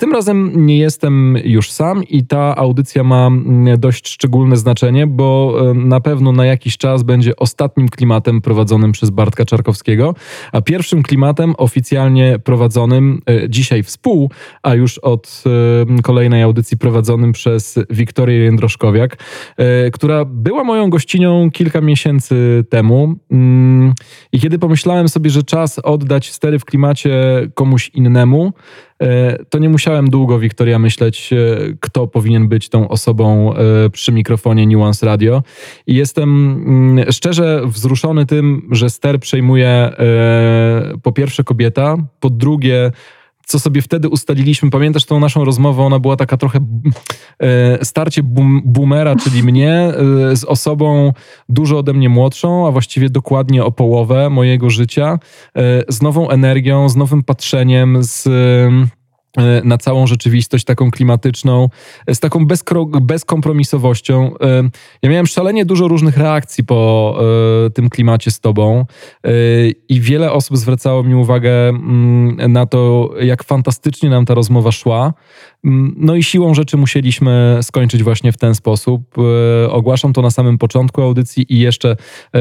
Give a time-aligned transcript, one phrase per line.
[0.00, 5.56] Tym razem nie jestem już sam i ta audycja ma mm, dość szczególne znaczenie, bo
[5.70, 10.14] e, na pewno na jakiś czas będzie ostatnim klimatem prowadzonym przez Bartka Czarkowskiego,
[10.52, 14.30] a pierwszym klimatem oficjalnie prowadzonym e, dzisiaj współ,
[14.62, 15.44] a już od
[15.98, 19.16] e, kolejnej audycji prowadzonym przez Wiktorię Jędroszkowiak,
[19.92, 23.14] która była moją gościnią kilka miesięcy temu.
[23.30, 23.92] Mm,
[24.32, 27.12] I kiedy pomyślałem sobie, że czas oddać stery w klimacie
[27.54, 28.52] komuś innemu,
[29.48, 31.36] to nie musiałem długo, Wiktoria, myśleć, e,
[31.80, 35.42] kto powinien być tą osobą e, przy mikrofonie Nuance Radio.
[35.86, 36.28] I jestem
[36.98, 39.90] mm, szczerze wzruszony tym, że ster przejmuje
[41.02, 42.92] po pierwsze kobieta, po drugie
[43.50, 44.70] co sobie wtedy ustaliliśmy.
[44.70, 45.82] Pamiętasz tą naszą rozmowę?
[45.82, 46.60] Ona była taka trochę
[47.38, 51.12] e, starcie boom, boomera, czyli mnie, e, z osobą
[51.48, 55.18] dużo ode mnie młodszą, a właściwie dokładnie o połowę mojego życia,
[55.56, 58.28] e, z nową energią, z nowym patrzeniem, z
[59.64, 61.68] na całą rzeczywistość taką klimatyczną,
[62.06, 62.46] e, z taką
[63.00, 64.32] bezkompromisowością.
[64.40, 64.62] E,
[65.02, 66.80] ja miałem szalenie dużo różnych reakcji po
[67.74, 68.84] tym klimacie z tobą
[69.88, 75.12] i wiele osób zwracało mi uwagę mm, na to, jak fantastycznie nam ta rozmowa szła.
[75.64, 79.02] Mm, no i siłą rzeczy musieliśmy skończyć właśnie w ten sposób.
[79.68, 81.96] Ogłaszam to na samym początku audycji i jeszcze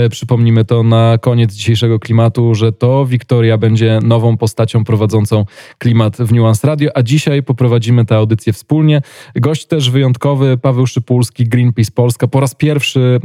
[0.09, 5.45] przypomnimy to na koniec dzisiejszego klimatu, że to Wiktoria będzie nową postacią prowadzącą
[5.77, 9.01] klimat w Nuance Radio Radio, a dzisiaj poprowadzimy tę audycję wspólnie.
[9.35, 13.19] Gość też wyjątkowy, Paweł Szypulski, Greenpeace Polska, po raz pierwszy e,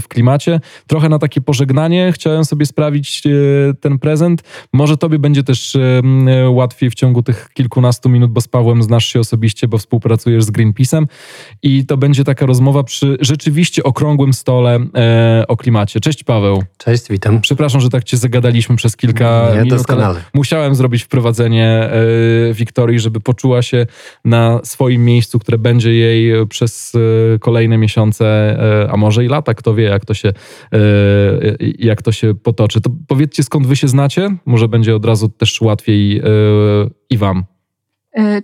[0.00, 0.60] w klimacie.
[0.86, 3.30] Trochę na takie pożegnanie chciałem sobie sprawić e,
[3.74, 4.42] ten prezent.
[4.72, 9.06] Może tobie będzie też e, łatwiej w ciągu tych kilkunastu minut, bo z Pawłem znasz
[9.06, 11.04] się osobiście, bo współpracujesz z Greenpeace'em
[11.62, 14.78] i to będzie taka rozmowa przy rzeczywiście okrągłym stole
[15.48, 16.00] o klimacie.
[16.00, 16.62] Cześć Paweł.
[16.78, 17.40] Cześć, witam.
[17.40, 20.20] Przepraszam, że tak cię zagadaliśmy przez kilka Nie, minut, doskonale.
[20.34, 21.90] musiałem zrobić wprowadzenie
[22.52, 23.86] Wiktorii historii, żeby poczuła się
[24.24, 29.54] na swoim miejscu, które będzie jej przez e, kolejne miesiące, e, a może i lata,
[29.54, 30.78] kto wie, jak to się, e,
[31.78, 32.80] jak to się potoczy.
[32.80, 34.36] To powiedzcie, skąd wy się znacie?
[34.46, 36.22] Może będzie od razu też łatwiej
[37.10, 37.44] i wam.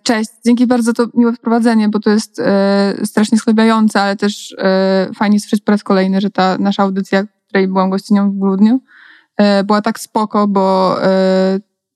[0.02, 5.10] Cześć, dzięki bardzo to miłe wprowadzenie, bo to jest e, strasznie schlebiające, ale też e,
[5.16, 8.80] fajnie słyszeć po raz kolejny, że ta nasza audycja, której byłam gościnią w grudniu,
[9.36, 10.96] e, była tak spoko, bo,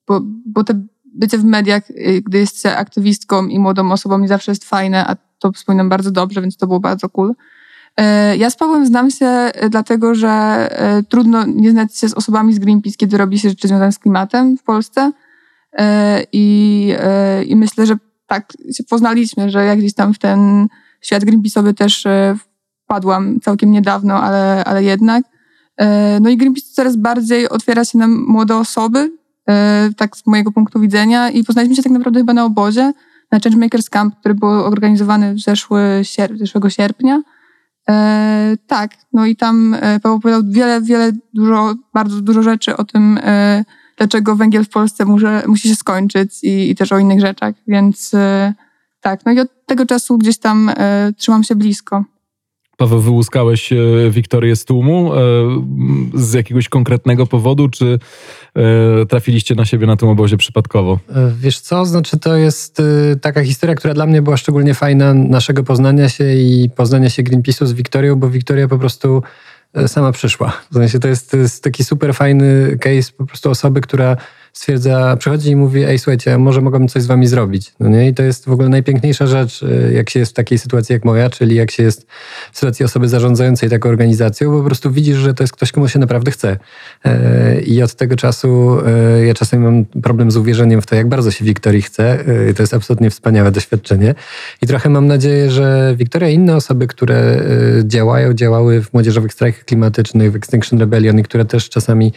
[0.08, 4.28] bo, bo te bycie w mediach, y, gdy jest się aktywistką i młodą osobą nie
[4.28, 7.30] zawsze jest fajne, a to wspominam bardzo dobrze, więc to było bardzo cool.
[7.30, 10.68] Y, ja z Pawłem znam się y, dlatego, że
[11.08, 14.58] trudno nie znać się z osobami z Greenpeace, kiedy robi się rzeczy związane z klimatem
[14.58, 15.12] w Polsce.
[16.32, 16.94] I,
[17.46, 20.68] i myślę, że tak się poznaliśmy, że ja gdzieś tam w ten
[21.00, 22.04] świat Greenpeace'owy też
[22.84, 25.24] wpadłam całkiem niedawno, ale, ale jednak.
[26.20, 29.25] No i Greenpeace coraz bardziej otwiera się na młode osoby, E,
[29.96, 31.30] tak z mojego punktu widzenia.
[31.30, 32.92] I poznaliśmy się tak naprawdę chyba na obozie,
[33.32, 37.22] na Changemakers Camp, który był organizowany w zeszły sierp zeszłego sierpnia.
[37.88, 42.84] E, tak, no i tam e, Paweł powiedział wiele, wiele, dużo, bardzo dużo rzeczy o
[42.84, 43.64] tym, e,
[43.98, 48.14] dlaczego węgiel w Polsce może, musi się skończyć i, i też o innych rzeczach, więc
[48.14, 48.54] e,
[49.00, 52.04] tak, no i od tego czasu gdzieś tam e, trzymam się blisko.
[52.76, 53.76] Paweł, wyłuskałeś e,
[54.10, 55.18] Wiktorię z tłumu e,
[56.14, 57.98] z jakiegoś konkretnego powodu, czy
[58.54, 60.98] e, trafiliście na siebie na tym obozie przypadkowo?
[61.40, 62.82] Wiesz co, znaczy to jest
[63.20, 67.66] taka historia, która dla mnie była szczególnie fajna, naszego poznania się i poznania się Greenpeace'u
[67.66, 69.22] z Wiktorią, bo Wiktoria po prostu
[69.86, 70.52] sama przyszła.
[70.70, 74.16] W sensie to jest, to jest taki super fajny case po prostu osoby, która
[74.56, 77.72] stwierdza, przychodzi i mówi, ej słuchajcie, może mogłabym coś z wami zrobić.
[77.80, 78.08] No nie?
[78.08, 81.04] I to jest w ogóle najpiękniejsza rzecz, y, jak się jest w takiej sytuacji jak
[81.04, 82.06] moja, czyli jak się jest
[82.52, 85.88] w sytuacji osoby zarządzającej taką organizacją, bo po prostu widzisz, że to jest ktoś, komu
[85.88, 86.56] się naprawdę chce.
[87.04, 91.08] E, I od tego czasu e, ja czasami mam problem z uwierzeniem w to, jak
[91.08, 92.20] bardzo się Wiktorii chce.
[92.20, 94.14] E, to jest absolutnie wspaniałe doświadczenie.
[94.62, 97.44] I trochę mam nadzieję, że Wiktoria i inne osoby, które
[97.84, 102.12] działają, działały w młodzieżowych strajkach klimatycznych, w Extinction Rebellion i które też czasami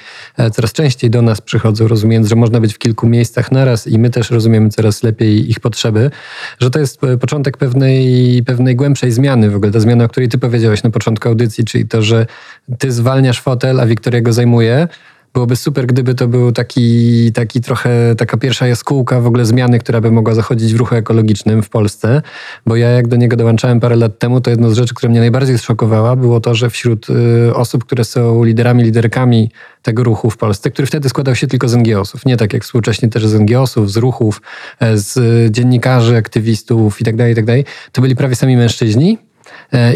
[0.52, 4.10] coraz częściej do nas przychodzą, rozumiejąc, że można być w kilku miejscach naraz i my
[4.10, 6.12] też rozumiemy coraz lepiej ich potrzeby,
[6.60, 9.72] że to jest e, początek pewnej, pewnej głębszej zmiany w ogóle.
[9.72, 12.26] Ta zmiana, o której ty powiedziałeś na początku audycji, czyli to, że
[12.78, 14.88] ty zwalniasz fotel, a Wiktoria go zajmuje,
[15.34, 20.02] Byłoby super, gdyby to był taki, taki trochę, taka pierwsza jaskółka w ogóle zmiany, która
[20.02, 22.22] by mogła zachodzić w ruchu ekologicznym w Polsce,
[22.66, 25.20] bo ja jak do niego dołączałem parę lat temu, to jedno z rzeczy, która mnie
[25.20, 30.38] najbardziej zszokowała, było to, że wśród y, osób, które są liderami, liderkami tego ruchu w
[30.38, 33.92] Polsce, który wtedy składał się tylko z NGO-sów, nie tak jak współcześnie też z NGO-sów,
[33.92, 34.42] z ruchów,
[34.80, 39.18] e, z dziennikarzy, aktywistów itd., tak itd., tak to byli prawie sami mężczyźni,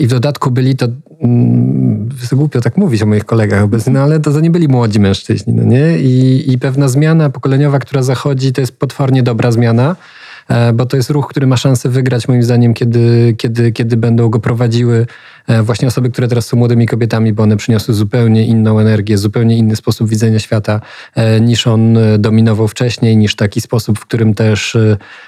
[0.01, 0.87] I w dodatku byli to,
[1.21, 4.99] mm, głupio tak mówić o moich kolegach obecnie, no ale to, to nie byli młodzi
[4.99, 5.99] mężczyźni, no nie?
[5.99, 9.95] I, I pewna zmiana pokoleniowa, która zachodzi, to jest potwornie dobra zmiana.
[10.47, 14.29] E, bo to jest ruch, który ma szansę wygrać moim zdaniem, kiedy, kiedy, kiedy będą
[14.29, 15.05] go prowadziły
[15.47, 19.57] e, właśnie osoby, które teraz są młodymi kobietami, bo one przyniosły zupełnie inną energię, zupełnie
[19.57, 20.81] inny sposób widzenia świata
[21.15, 24.77] e, niż on dominował wcześniej, niż taki sposób, w którym też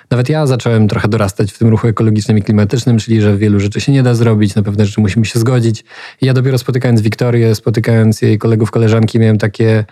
[0.10, 3.82] nawet ja zacząłem trochę dorastać w tym ruchu ekologicznym i klimatycznym, czyli że wielu rzeczy
[3.82, 5.84] się nie da zrobić, na pewne rzeczy musimy się zgodzić.
[6.22, 9.86] I ja dopiero spotykając Wiktorię, spotykając jej kolegów, koleżanki, miałem takie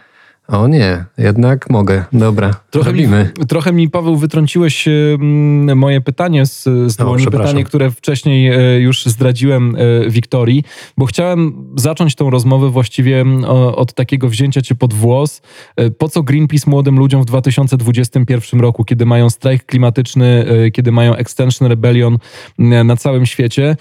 [0.47, 2.03] o nie, jednak mogę.
[2.13, 3.31] Dobra, trochę robimy.
[3.39, 4.85] Mi, trochę mi, Paweł, wytrąciłeś
[5.75, 10.63] moje pytanie z, z no, pytanie, które wcześniej e, już zdradziłem e, Wiktorii,
[10.97, 13.25] bo chciałem zacząć tą rozmowę właściwie
[13.75, 15.41] od takiego wzięcia cię pod włos.
[15.75, 21.15] E, po co Greenpeace młodym ludziom w 2021 roku, kiedy mają strajk klimatyczny, kiedy mają
[21.15, 22.17] Extension Rebellion
[22.57, 23.75] na całym świecie?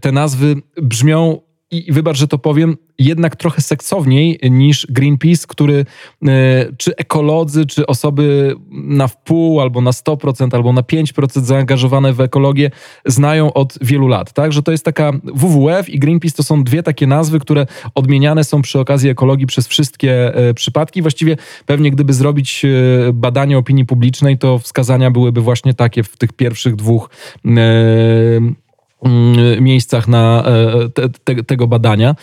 [0.00, 5.84] Te nazwy brzmią i wybacz, że to powiem, jednak trochę seksowniej niż Greenpeace, który
[6.26, 12.20] e, czy ekolodzy, czy osoby na wpół, albo na 100%, albo na 5% zaangażowane w
[12.20, 12.70] ekologię
[13.06, 14.32] znają od wielu lat.
[14.32, 18.44] Tak, że to jest taka WWF i Greenpeace to są dwie takie nazwy, które odmieniane
[18.44, 21.02] są przy okazji ekologii przez wszystkie e, przypadki.
[21.02, 21.36] Właściwie
[21.66, 22.68] pewnie gdyby zrobić e,
[23.12, 27.10] badanie opinii publicznej, to wskazania byłyby właśnie takie w tych pierwszych dwóch
[29.60, 32.14] miejscach na e, te, te, tego badania.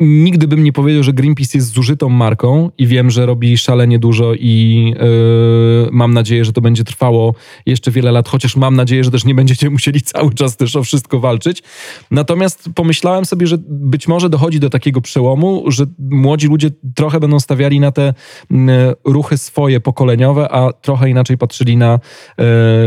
[0.00, 4.34] Nigdy bym nie powiedział, że Greenpeace jest zużytą marką i wiem, że robi szalenie dużo
[4.34, 7.34] i yy, mam nadzieję, że to będzie trwało
[7.66, 10.82] jeszcze wiele lat, chociaż mam nadzieję, że też nie będziecie musieli cały czas też o
[10.82, 11.62] wszystko walczyć.
[12.10, 17.40] Natomiast pomyślałem sobie, że być może dochodzi do takiego przełomu, że młodzi ludzie trochę będą
[17.40, 18.14] stawiali na te
[18.50, 18.58] yy,
[19.04, 22.00] ruchy swoje pokoleniowe, a trochę inaczej patrzyli na
[22.38, 22.44] yy,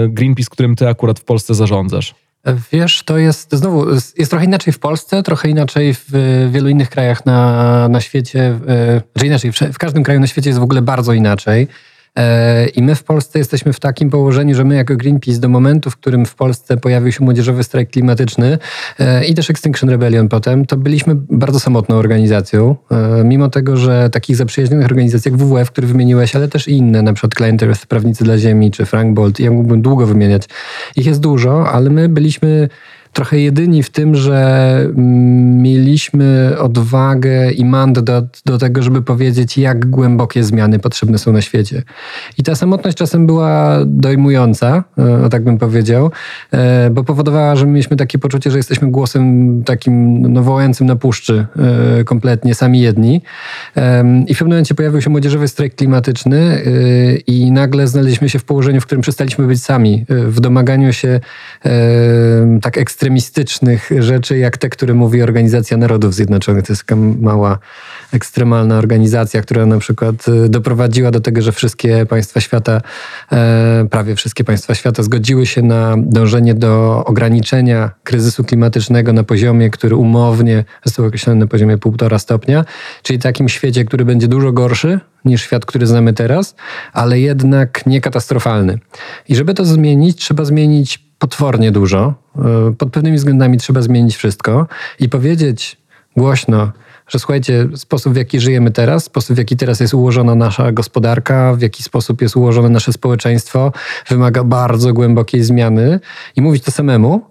[0.10, 2.29] Greenpeace, którym ty akurat w Polsce zarządzasz.
[2.72, 6.12] Wiesz, to jest znowu, jest trochę inaczej w Polsce, trochę inaczej w
[6.52, 8.60] wielu innych krajach na, na świecie,
[9.18, 11.68] czy inaczej, w każdym kraju na świecie jest w ogóle bardzo inaczej.
[12.20, 15.90] E, I my w Polsce jesteśmy w takim położeniu, że my jako Greenpeace do momentu,
[15.90, 18.58] w którym w Polsce pojawił się młodzieżowy strajk klimatyczny
[19.00, 22.76] e, i też Extinction Rebellion potem, to byliśmy bardzo samotną organizacją.
[22.92, 27.14] E, mimo tego, że takich zaprzyjaźnionych organizacji jak WWF, który wymieniłeś, ale też inne, na
[27.14, 30.44] przykład Client Earth, Prawnicy dla Ziemi czy Frank Bolt, ja mógłbym długo wymieniać.
[30.96, 32.70] Ich jest dużo, ale my byliśmy
[33.14, 39.58] trochę jedyni w tym, że mm, mieliśmy odwagę i mandat do, do tego, żeby powiedzieć,
[39.58, 41.84] jak głębokie zmiany potrzebne są na świecie.
[42.38, 46.12] I ta samotność czasem była dojmująca, e, tak bym powiedział,
[46.52, 51.46] e, bo powodowała, że mieliśmy takie poczucie, że jesteśmy głosem takim no, wołającym na puszczy
[52.00, 53.22] e, kompletnie, sami jedni.
[54.28, 56.62] I w pewnym momencie pojawił się młodzieżowy strajk klimatyczny
[57.28, 61.20] i nagle znaleźliśmy się w położeniu, w którym przestaliśmy być sami, w domaganiu się
[62.62, 66.66] tak ekstremalnie ekstremistycznych rzeczy, jak te, które mówi Organizacja Narodów Zjednoczonych.
[66.66, 67.60] To jest taka mała,
[68.14, 72.82] ekstremalna organizacja, która na przykład y, doprowadziła do tego, że wszystkie państwa świata,
[73.32, 79.70] e, prawie wszystkie państwa świata zgodziły się na dążenie do ograniczenia kryzysu klimatycznego na poziomie,
[79.70, 82.66] który umownie został określony na poziomie 1,5 stopnia,
[83.04, 86.56] czyli takim świecie, który będzie dużo gorszy niż świat, który znamy teraz,
[86.94, 88.80] ale jednak nie katastrofalny.
[89.30, 92.14] I żeby to zmienić, trzeba zmienić potwornie dużo.
[92.38, 94.68] E, pod pewnymi względami trzeba zmienić wszystko
[95.00, 95.78] i powiedzieć
[96.18, 96.72] głośno,
[97.08, 101.54] że słuchajcie, sposób w jaki żyjemy teraz, sposób w jaki teraz jest ułożona nasza gospodarka,
[101.54, 103.72] w jaki sposób jest ułożone nasze społeczeństwo,
[104.10, 106.00] wymaga bardzo głębokiej zmiany
[106.36, 107.22] i mówić to samemu,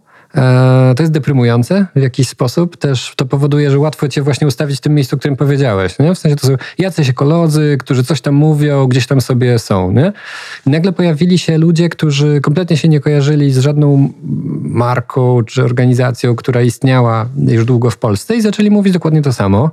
[0.96, 2.76] to jest deprymujące w jakiś sposób.
[2.76, 5.98] Też to powoduje, że łatwo cię właśnie ustawić w tym miejscu, którym powiedziałeś.
[5.98, 6.14] Nie?
[6.14, 9.92] W sensie to są jacyś ekolodzy, którzy coś tam mówią, gdzieś tam sobie są.
[9.92, 10.12] Nie?
[10.66, 14.12] I nagle pojawili się ludzie, którzy kompletnie się nie kojarzyli z żadną
[14.62, 19.70] marką czy organizacją, która istniała już długo w Polsce i zaczęli mówić dokładnie to samo.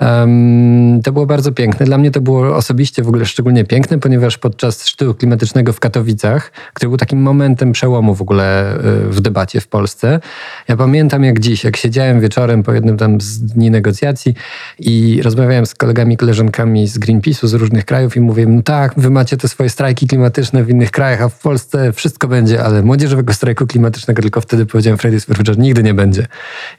[0.00, 1.86] Um, to było bardzo piękne.
[1.86, 6.52] Dla mnie to było osobiście w ogóle szczególnie piękne, ponieważ podczas szczytu klimatycznego w Katowicach,
[6.74, 8.78] który był takim momentem przełomu w ogóle e,
[9.10, 10.20] w debacie w Polsce, Polsce.
[10.68, 14.34] Ja pamiętam jak dziś, jak siedziałem wieczorem po jednym tam z dni negocjacji
[14.78, 19.10] i rozmawiałem z kolegami, koleżankami z Greenpeace'u z różnych krajów i mówię, no tak, wy
[19.10, 23.34] macie te swoje strajki klimatyczne w innych krajach, a w Polsce wszystko będzie, ale młodzieżowego
[23.34, 26.26] strajku klimatycznego tylko wtedy powiedziałem Fridays for Future, nigdy nie będzie.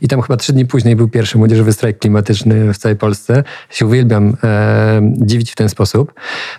[0.02, 3.44] I tam chyba trzy dni później był pierwszy młodzieżowy strajk klimatyczny w całej Polsce.
[3.70, 6.14] Się uwielbiam e, dziwić w ten sposób.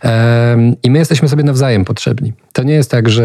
[0.05, 2.33] E, I my jesteśmy sobie nawzajem potrzebni.
[2.53, 3.25] To nie jest tak, że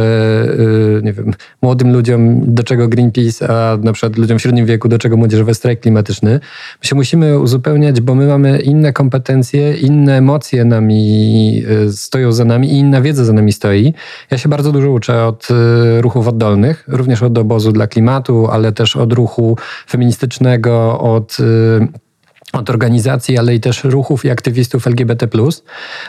[1.00, 3.15] e, nie wiem, młodym ludziom do czego Greenpeace,
[3.50, 6.40] a na przykład ludziom w średnim wieku do czego młodzieżowy strajk klimatyczny.
[6.82, 12.46] My się musimy uzupełniać, bo my mamy inne kompetencje, inne emocje nami e, stoją za
[12.46, 13.94] nami i inna wiedza za nami stoi.
[14.32, 18.72] Ja się bardzo dużo uczę od e, ruchów oddolnych, również od obozu dla klimatu, ale
[18.72, 19.58] też od ruchu
[19.90, 22.06] feministycznego, od e,
[22.54, 25.28] od organizacji, ale i też ruchów i aktywistów LGBT+.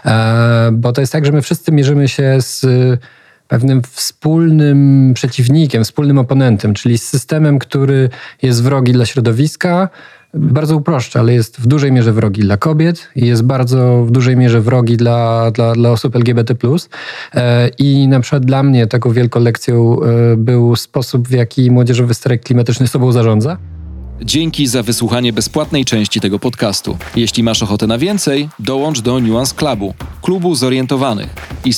[0.04, 2.66] E, Bo to jest tak, że my wszyscy mierzymy się z
[3.49, 8.09] pewnym wspólnym przeciwnikiem, wspólnym oponentem, czyli systemem, który
[8.43, 9.88] jest wrogi dla środowiska,
[10.35, 14.37] bardzo uproszczę, ale jest w dużej mierze wrogi dla kobiet i jest bardzo w dużej
[14.37, 16.55] mierze wrogi dla, dla, dla osób LGBT.
[17.35, 22.15] E, I na przykład dla mnie taką wielką lekcją e, był sposób, w jaki młodzieżowy
[22.15, 23.57] strajk klimatyczny sobą zarządza.
[24.23, 26.99] Dzięki za wysłuchanie bezpłatnej części tego podcastu.
[27.17, 31.29] Jeśli masz ochotę na więcej, dołącz do Nuance Clubu, klubu zorientowanych